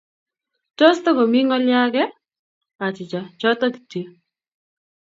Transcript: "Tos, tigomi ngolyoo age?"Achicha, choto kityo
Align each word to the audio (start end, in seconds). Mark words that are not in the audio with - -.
"Tos, 0.77 0.97
tigomi 1.05 1.39
ngolyoo 1.47 1.79
age?"Achicha, 1.85 3.21
choto 3.39 3.65
kityo 3.73 4.01